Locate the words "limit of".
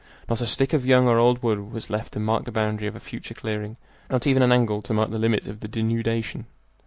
5.19-5.59